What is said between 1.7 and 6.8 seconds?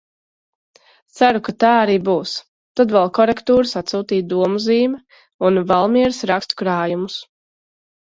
arī būs. Tad vēl korektūras atsūtīja "Domuzīme" un Valmieras rakstu